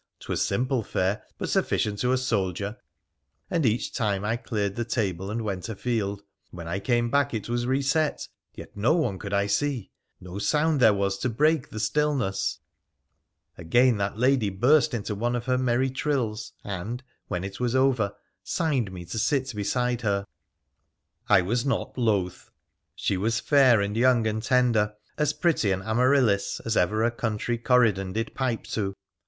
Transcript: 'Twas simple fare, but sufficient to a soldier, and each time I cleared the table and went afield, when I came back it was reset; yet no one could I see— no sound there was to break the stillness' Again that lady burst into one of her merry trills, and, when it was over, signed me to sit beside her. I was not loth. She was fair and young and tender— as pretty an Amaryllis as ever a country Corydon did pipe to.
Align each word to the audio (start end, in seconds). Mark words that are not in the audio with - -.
'Twas 0.21 0.43
simple 0.43 0.81
fare, 0.81 1.21
but 1.37 1.47
sufficient 1.47 1.99
to 1.99 2.11
a 2.11 2.17
soldier, 2.17 2.75
and 3.51 3.67
each 3.67 3.93
time 3.93 4.25
I 4.25 4.35
cleared 4.35 4.75
the 4.75 4.83
table 4.83 5.29
and 5.29 5.43
went 5.43 5.69
afield, 5.69 6.23
when 6.49 6.67
I 6.67 6.79
came 6.79 7.11
back 7.11 7.35
it 7.35 7.47
was 7.47 7.67
reset; 7.67 8.27
yet 8.55 8.75
no 8.75 8.95
one 8.95 9.19
could 9.19 9.31
I 9.31 9.45
see— 9.45 9.91
no 10.29 10.39
sound 10.39 10.79
there 10.79 10.91
was 10.95 11.19
to 11.19 11.29
break 11.29 11.69
the 11.69 11.79
stillness' 11.79 12.57
Again 13.59 13.97
that 13.97 14.17
lady 14.17 14.49
burst 14.49 14.95
into 14.95 15.13
one 15.13 15.35
of 15.35 15.45
her 15.45 15.59
merry 15.59 15.91
trills, 15.91 16.53
and, 16.63 17.03
when 17.27 17.43
it 17.43 17.59
was 17.59 17.75
over, 17.75 18.15
signed 18.43 18.91
me 18.91 19.05
to 19.05 19.19
sit 19.19 19.53
beside 19.55 20.01
her. 20.01 20.25
I 21.29 21.41
was 21.43 21.63
not 21.63 21.95
loth. 21.95 22.49
She 22.95 23.17
was 23.17 23.39
fair 23.39 23.79
and 23.81 23.95
young 23.95 24.25
and 24.25 24.41
tender— 24.41 24.95
as 25.19 25.31
pretty 25.31 25.71
an 25.71 25.83
Amaryllis 25.83 26.59
as 26.65 26.75
ever 26.75 27.03
a 27.03 27.11
country 27.11 27.59
Corydon 27.59 28.13
did 28.13 28.33
pipe 28.33 28.63
to. 28.63 28.95